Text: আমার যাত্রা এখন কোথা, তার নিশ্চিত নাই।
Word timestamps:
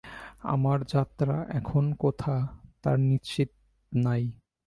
আমার 0.43 0.79
যাত্রা 0.83 1.35
এখন 1.49 1.85
কোথা, 1.99 2.35
তার 2.83 2.97
নিশ্চিত 3.01 3.49
নাই। 3.91 4.23